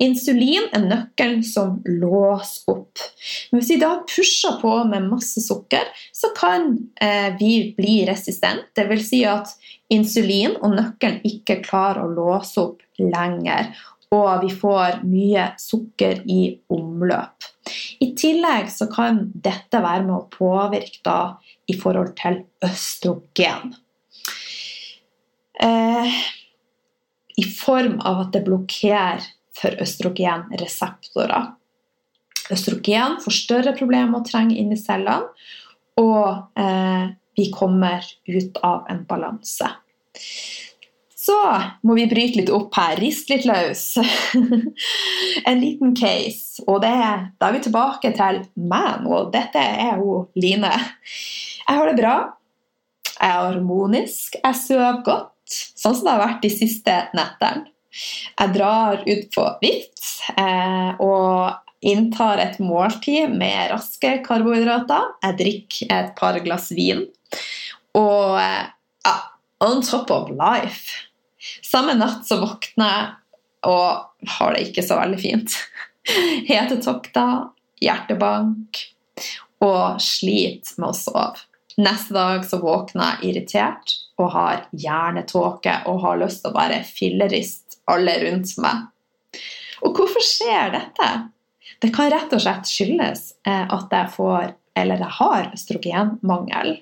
[0.02, 3.02] Insulin er nøkkelen som låser opp.
[3.50, 8.68] Men hvis vi da pusher på med masse sukker, så kan eh, vi bli resistent.
[8.76, 9.06] Dvs.
[9.06, 9.52] Si at
[9.92, 13.70] insulin og nøkkelen ikke klarer å låse opp lenger
[14.14, 16.40] og vi får mye sukker i
[16.72, 17.48] omløp.
[18.00, 21.20] I tillegg så kan dette være med å påvirke da
[21.66, 23.74] i forhold til østrogen.
[25.60, 26.18] Eh,
[27.36, 29.24] I form av at det blokkerer
[29.56, 31.52] for østrogenreseptorer.
[32.52, 35.32] Østrogen får større problemer med å trenge inn i cellene,
[35.98, 39.68] og eh, vi kommer ut av en balanse.
[41.26, 41.36] Så
[41.82, 43.96] må vi bryte litt opp her, riste litt løs.
[45.50, 46.62] en liten case.
[46.66, 46.92] Og det,
[47.40, 49.24] da er vi tilbake til meg nå.
[49.34, 50.70] Dette er jo Line.
[50.70, 52.16] Jeg har det bra.
[53.16, 54.36] Jeg er harmonisk.
[54.38, 57.72] Jeg sover godt, sånn som det har vært de siste nettene.
[58.36, 65.14] Jeg drar ut på vift eh, og inntar et måltid med raske karbohydrater.
[65.24, 67.06] Jeg drikker et par glass vin.
[67.96, 68.62] Og eh,
[69.08, 69.16] ja,
[69.64, 71.06] on top of life.
[71.64, 73.06] Samme natt så våkner jeg
[73.66, 75.56] og har det ikke så veldig fint.
[76.50, 77.48] Hetetokter,
[77.82, 78.82] hjertebank
[79.64, 81.28] og sliter med å sove.
[81.76, 86.80] Neste dag så våkner jeg irritert og har hjernetåke og har lyst til å bare
[86.88, 88.86] filleriste alle rundt meg.
[89.84, 91.08] Og hvorfor skjer dette?
[91.82, 96.76] Det kan rett og slett skyldes eh, at jeg får eller jeg har østrogenmangel.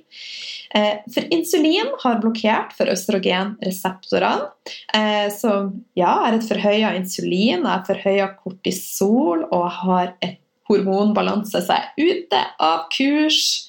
[0.74, 4.50] Eh, for insulin har blokkert for østrogenreseptorene.
[4.94, 11.90] Eh, som ja, er et forhøya insulin, er forhøya kortisol og har et hormonbalanse er
[12.00, 13.68] ute av kurs.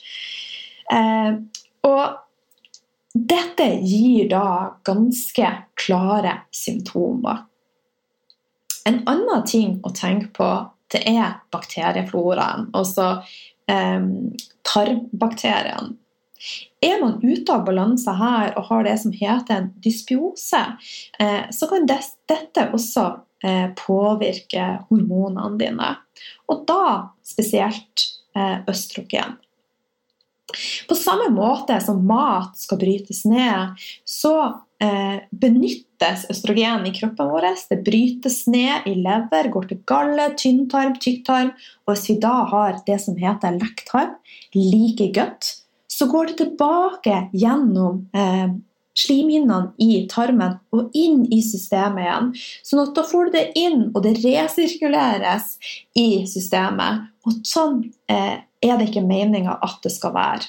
[0.91, 1.37] Eh,
[1.85, 2.21] og
[3.15, 4.47] dette gir da
[4.83, 7.45] ganske klare symptomer.
[8.85, 10.47] En annen ting å tenke på,
[10.93, 12.69] det er bakteriefloraen.
[12.77, 13.23] Altså
[13.71, 14.09] eh,
[14.73, 15.95] tarmbakteriene.
[16.81, 20.61] Er man ute av balanse her og har det som heter en dysbiose,
[21.19, 23.05] eh, så kan dette også
[23.45, 25.95] eh, påvirke hormonene dine.
[26.51, 28.05] Og da spesielt
[28.37, 29.39] eh, østrogen.
[30.87, 34.35] På samme måte som mat skal brytes ned, så
[35.31, 37.47] benyttes østrogen i kroppen vår.
[37.69, 41.53] Det brytes ned i lever, går til galle, tynntarm, tykktarm.
[41.85, 44.17] Og hvis vi da har det som heter lekktarm,
[44.55, 45.53] like godt,
[45.87, 48.49] så går det tilbake gjennom eh,
[48.95, 52.31] slimhinnene i tarmen og inn i systemet igjen.
[52.67, 55.55] Sånn at da får du det inn, og det resirkuleres
[55.99, 57.09] i systemet.
[57.27, 60.47] Og sånn eh, er det ikke meninga at det skal være.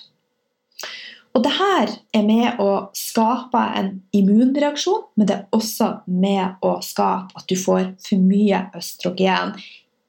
[1.37, 6.79] Og det her er med å skape en immunreaksjon, men det er også med å
[6.81, 9.53] skape at du får for mye østrogen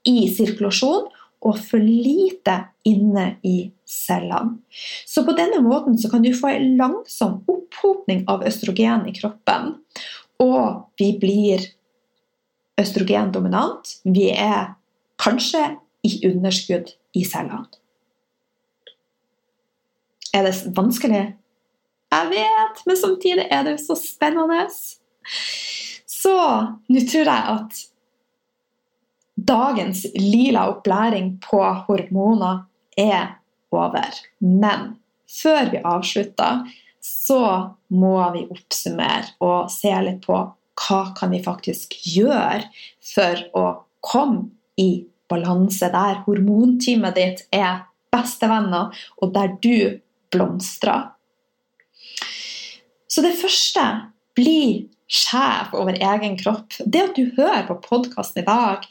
[0.08, 1.10] i sirkulasjon
[1.48, 2.56] og for lite
[2.88, 4.56] inne i cellene.
[5.04, 9.76] Så på denne måten kan du få en langsom opphopning av østrogen i kroppen.
[10.40, 11.66] Og vi blir
[12.80, 13.98] østrogendominant.
[14.08, 14.78] Vi er
[15.20, 15.74] kanskje
[16.08, 17.68] i underskudd i cellene.
[20.38, 21.23] Er det vanskelig?
[22.13, 24.67] Jeg vet, men samtidig er det så spennende.
[26.08, 26.36] Så
[26.88, 27.82] nå tror jeg at
[29.47, 32.65] dagens lila opplæring på hormoner
[32.97, 33.38] er
[33.73, 34.13] over.
[34.39, 34.93] Men
[35.41, 36.63] før vi avslutter,
[37.02, 37.41] så
[37.89, 40.39] må vi oppsummere og se litt på
[40.78, 42.67] hva kan vi faktisk gjøre
[43.02, 43.67] for å
[44.06, 50.00] komme i balanse der hormonteamet ditt er bestevenner, og der du
[50.34, 51.12] blomstrer.
[53.08, 53.84] Så det første
[54.38, 56.76] bli sjef over egen kropp.
[56.86, 58.86] Det at du hører på podkasten i dag,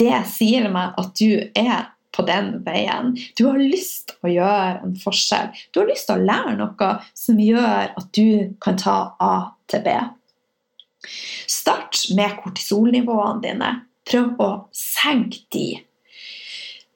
[0.00, 3.12] det sier meg at du er på den veien.
[3.36, 5.50] Du har lyst til å gjøre en forskjell.
[5.72, 9.34] Du har lyst til å lære noe som gjør at du kan ta A
[9.70, 9.96] til B.
[11.50, 13.72] Start med kortisolnivåene dine.
[14.06, 15.68] Prøv å senke de.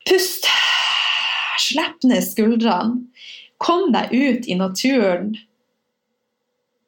[0.09, 0.49] Pust.
[1.61, 3.05] Slipp ned skuldrene.
[3.61, 5.35] Kom deg ut i naturen.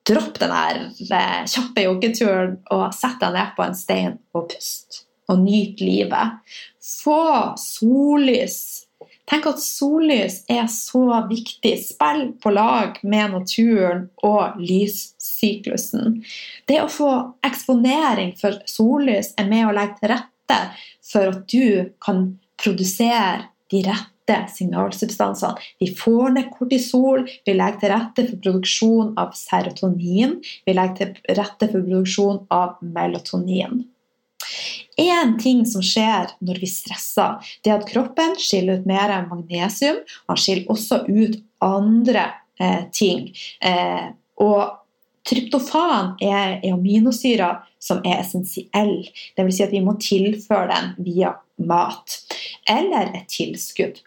[0.08, 0.78] Dropp den der
[1.14, 5.02] eh, kjappe joggeturen og sett deg ned på en stein og pust.
[5.30, 6.40] Og nyt livet.
[6.82, 8.56] Få sollys.
[9.28, 11.74] Tenk at sollys er så viktig.
[11.84, 16.22] Spill på lag med naturen og lyssyklusen.
[16.68, 17.12] Det å få
[17.46, 20.58] eksponering for sollys er med å legge til rette
[21.12, 25.58] for at du kan produsere de rette signalsubstansene.
[25.80, 31.40] Vi får ned kortisol, vi legger til rette for produksjon av serotonin, vi legger til
[31.40, 33.82] rette for produksjon av melatonin.
[35.00, 40.02] En ting som skjer når vi stresser, det er at kroppen skiller ut mer magnesium.
[40.28, 42.26] Han skiller også ut andre
[42.60, 43.30] eh, ting.
[43.64, 44.82] Eh, og
[45.28, 49.08] tryptofan er aminosyrer som er essensielle.
[49.38, 49.56] Dvs.
[49.56, 52.18] Si at vi må tilføre den via mat
[52.70, 54.02] eller et tilskudd.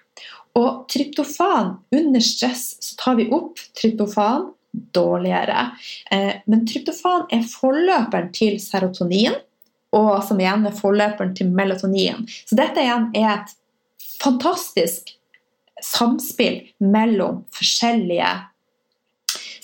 [0.55, 4.51] Og tryptofan Under stress så tar vi opp tryptofan
[4.95, 5.69] dårligere.
[6.11, 9.37] Eh, men tryptofan er forløperen til serotonin,
[9.95, 12.25] og som igjen er forløperen til melatonin.
[12.43, 13.53] Så dette igjen er et
[14.19, 15.13] fantastisk
[15.83, 18.33] samspill mellom forskjellige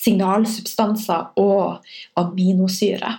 [0.01, 1.83] signalsubstanser og
[2.19, 3.17] aminosyre.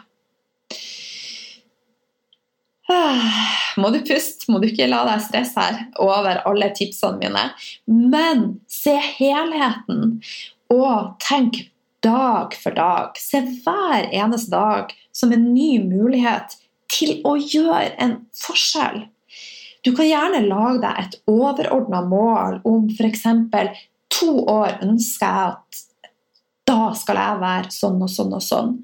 [3.81, 7.45] Må du puste, må du ikke la deg stresse her over alle tipsene mine.
[7.87, 10.19] Men se helheten,
[10.73, 11.63] og tenk
[12.03, 13.17] dag for dag.
[13.21, 16.57] Se hver eneste dag som en ny mulighet
[16.93, 19.07] til å gjøre en forskjell.
[19.83, 23.25] Du kan gjerne lage deg et overordna mål om f.eks.
[24.13, 25.83] to år ønsker jeg at
[26.69, 28.77] da skal jeg være sånn og sånn og sånn.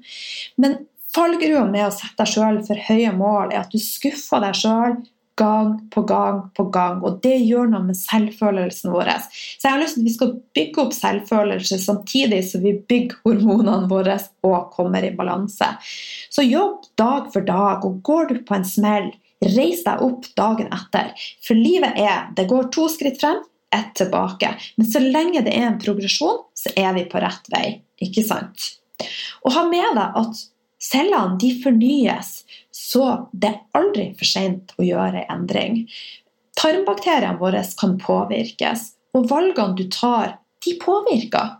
[0.59, 0.81] Men
[1.19, 4.93] Fallgrua med å sette deg sjøl for høye mål er at du skuffer deg sjøl
[5.39, 6.99] gang på gang på gang.
[7.03, 9.11] Og det gjør noe med selvfølelsen vår.
[9.27, 13.19] Så jeg har lyst til at vi skal bygge opp selvfølelse samtidig som vi bygger
[13.27, 14.15] hormonene våre
[14.47, 15.67] og kommer i balanse.
[16.31, 19.09] Så jobb dag for dag, og går du på en smell,
[19.43, 21.11] reis deg opp dagen etter.
[21.43, 23.43] For livet er Det går to skritt frem,
[23.75, 24.53] ett tilbake.
[24.77, 27.81] Men så lenge det er en progresjon, så er vi på rett vei.
[28.03, 28.71] Ikke sant?
[29.43, 30.47] Og ha med deg at
[30.79, 32.31] cellene de fornyes,
[32.71, 35.83] så det er aldri for sent å gjøre endring.
[36.59, 41.57] Tarmbakteriene våre kan påvirkes, og valgene du tar, de påvirker.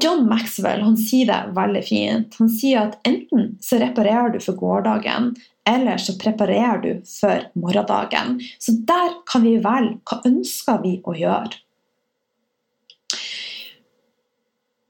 [0.00, 2.36] John Maxwell han sier det veldig fint.
[2.40, 5.32] Han sier at enten så reparerer du for gårsdagen,
[5.68, 8.38] eller så preparerer du for morgendagen.
[8.60, 11.60] Så der kan vi velge hva ønsker vi å gjøre.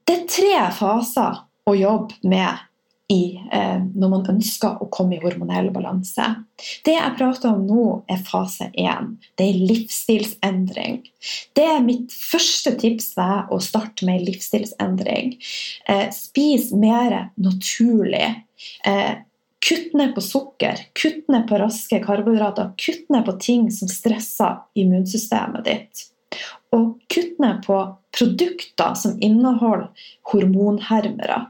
[0.07, 1.39] Det er tre faser
[1.69, 2.67] å jobbe med
[3.11, 6.27] i, eh, når man ønsker å komme i hormonell balanse.
[6.85, 9.17] Det jeg prater om nå, er fase 1.
[9.39, 11.01] Det er livsstilsendring.
[11.57, 15.35] Det er mitt første tips ved å starte med livsstilsendring.
[15.91, 18.29] Eh, spis mer naturlig.
[18.85, 19.15] Eh,
[19.61, 24.63] kutt ned på sukker, kutt ned på raske karbohydrater, kutt ned på ting som stresser
[24.79, 26.07] immunsystemet ditt.
[26.75, 27.79] Og kutte ned på
[28.15, 29.89] produkter som inneholder
[30.31, 31.45] hormonhermere.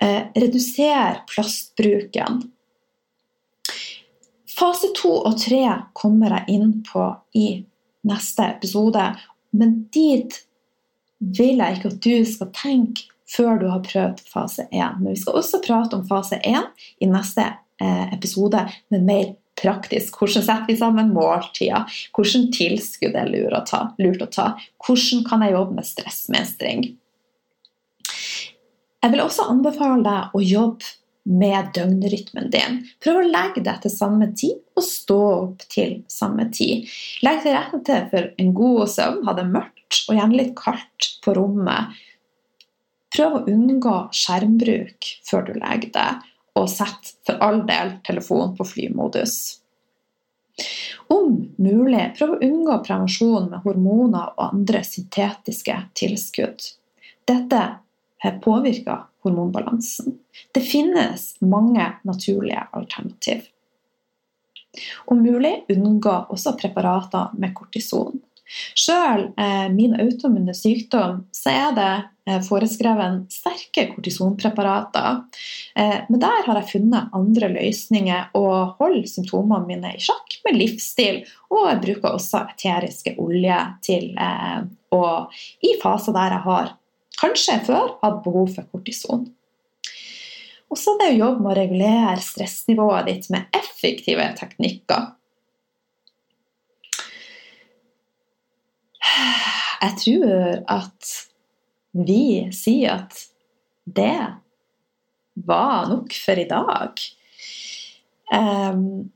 [0.00, 2.42] Eh, redusere plastbruken.
[4.56, 5.62] Fase to og tre
[5.96, 7.48] kommer jeg inn på i
[8.08, 9.04] neste episode.
[9.56, 10.40] Men dit
[11.18, 15.00] vil jeg ikke at du skal tenke før du har prøvd fase 1.
[15.00, 16.68] Men vi skal også prate om fase 1
[17.02, 17.46] i neste
[17.82, 18.62] eh, episode,
[18.92, 20.18] men mer praktisk.
[20.20, 21.88] Hvordan setter vi sammen måltider?
[22.16, 23.82] Hvordan tilskudd er lurt å ta?
[24.02, 24.46] Lurt å ta?
[24.84, 26.86] Hvordan kan jeg jobbe med stressmestring?
[28.06, 30.94] Jeg vil også anbefale deg å jobbe
[31.26, 32.80] med døgnrytmen din.
[33.02, 36.86] Prøv å legge deg til samme tid og stå opp til samme tid.
[37.26, 39.24] Legg til rette for en god søvn.
[39.26, 41.98] Ha det mørkt og gjerne litt kaldt på rommet.
[43.16, 46.24] Prøv å unngå skjermbruk før du legger deg,
[46.56, 49.36] og sett for all del telefonen på flymodus.
[51.12, 56.64] Om mulig, prøv å unngå prevensjon med hormoner og andre syntetiske tilskudd.
[57.28, 57.62] Dette
[58.42, 60.16] påvirker hormonbalansen.
[60.54, 63.44] Det finnes mange naturlige alternativ.
[65.06, 68.18] Om mulig unngå også preparater med kortison.
[68.78, 71.94] Selv eh, min autoimmune sykdom så er det
[72.26, 75.20] foreskreven foreskrevet sterke kortisonpreparater.
[75.78, 80.58] Eh, men der har jeg funnet andre løsninger og holder symptomene mine i sjakk med
[80.58, 81.22] livsstil.
[81.50, 84.66] Og jeg bruker også eteriske oljer til eh,
[84.96, 85.32] og
[85.62, 86.74] i faser der jeg har
[87.20, 89.26] kanskje før hatt behov for kortison.
[90.66, 95.12] Og så er det jo jobb med å regulere stressnivået ditt med effektive teknikker.
[99.82, 101.12] Jeg tror at
[101.96, 103.18] vi sier at
[103.86, 104.20] det
[105.46, 107.02] var nok for i dag.
[108.32, 109.12] Um,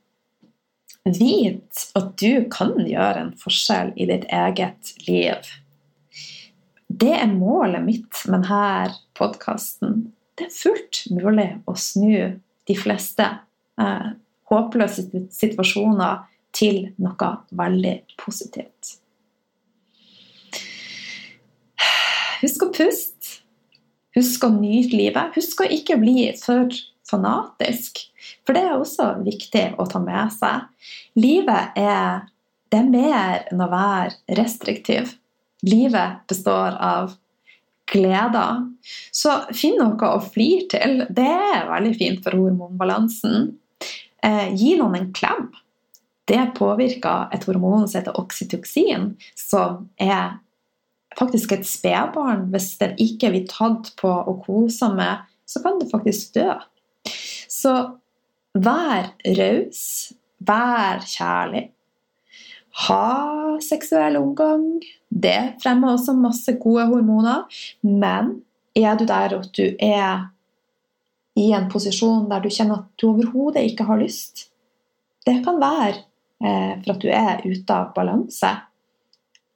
[1.05, 5.51] vit at du kan gjøre en forskjell i ditt eget liv.
[6.91, 10.11] Det er målet mitt med denne podkasten.
[10.37, 13.27] Det er fullt mulig å snu de fleste
[13.81, 14.09] eh,
[14.51, 16.25] håpløse situasjoner
[16.57, 18.97] til noe veldig positivt.
[22.41, 23.41] Husk å puste.
[24.17, 25.37] Husk å nyte livet.
[25.37, 26.73] Husk å ikke bli for
[27.11, 28.03] fanatisk.
[28.47, 30.67] For det er også viktig å ta med seg.
[31.19, 32.27] Livet er,
[32.73, 35.15] det er mer enn å være restriktiv.
[35.67, 37.15] Livet består av
[37.91, 38.67] gleder.
[39.13, 41.03] Så finn noe å flire til.
[41.11, 43.51] Det er veldig fint for hormonbalansen.
[44.25, 45.51] Eh, gi noen en klem.
[46.31, 50.39] Det påvirker et hormon som heter oksytoksin, som er
[51.21, 52.49] faktisk et spedbarn.
[52.53, 56.55] Hvis den ikke blir tatt på og kosa med, så kan det faktisk dø.
[57.51, 57.75] Så
[58.55, 59.83] vær raus,
[60.41, 61.69] vær kjærlig.
[62.87, 64.81] Ha seksuell omgang.
[65.11, 67.47] Det fremmer også masse gode hormoner.
[67.83, 68.39] Men
[68.77, 70.31] er du der at du er
[71.39, 74.49] i en posisjon der du kjenner at du overhodet ikke har lyst
[75.27, 76.01] Det kan være
[76.43, 78.51] eh, for at du er ute av balanse.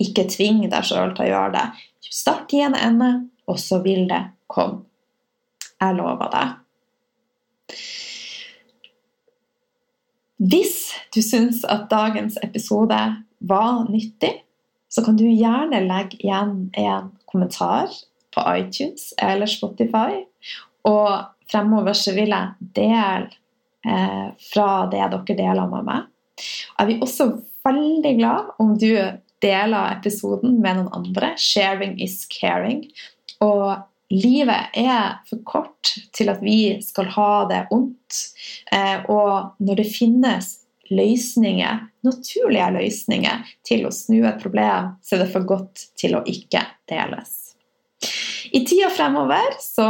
[0.03, 1.67] Ikke tving deg sjøl til å gjøre det.
[2.11, 3.11] Start i en ende,
[3.51, 4.83] og så vil det komme.
[5.81, 7.75] Jeg lover deg.
[10.45, 10.79] Hvis
[11.15, 12.99] du syns at dagens episode
[13.45, 14.33] var nyttig,
[14.91, 17.91] så kan du gjerne legge igjen en kommentar
[18.35, 20.23] på iTunes eller Spotify.
[20.87, 23.31] Og fremover så vil jeg dele
[23.87, 26.07] eh, fra det dere deler med meg.
[26.79, 27.29] Jeg blir også
[27.65, 28.91] veldig glad om du
[29.43, 31.35] deler episoden med noen andre.
[31.41, 32.85] Sharing is caring.
[33.45, 33.75] Og
[34.15, 38.21] livet er for kort til at vi skal ha det ondt.
[38.73, 40.51] Eh, og når det finnes
[40.93, 46.25] løsninger, naturlige løsninger til å snu et problem, så er det for godt til å
[46.29, 47.41] ikke deles.
[48.55, 49.89] I tida fremover så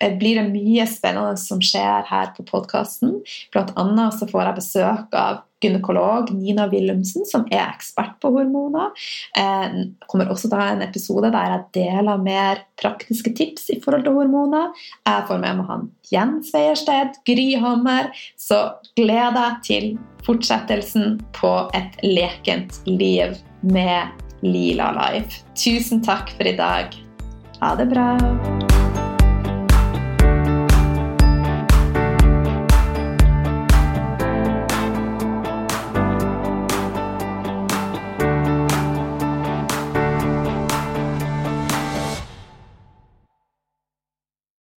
[0.00, 3.20] Eh, blir det mye spennende som skjer her på podkasten.
[3.52, 8.92] Blant annet så får jeg besøk av gynekolog Nina Willumsen, som er ekspert på hormoner.
[9.36, 13.70] Jeg eh, kommer også til å ha en episode der jeg deler mer praktiske tips
[13.74, 14.74] i forhold til hormoner.
[15.06, 18.12] Jeg får med meg han Jens Weiersted, Gry Hammer.
[18.40, 18.60] Så
[18.98, 19.88] gled deg til
[20.26, 25.42] fortsettelsen på et lekent liv med Lila Life.
[25.56, 26.92] Tusen takk for i dag.
[27.62, 28.12] Ha det bra.